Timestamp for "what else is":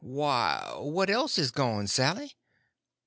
0.79-1.51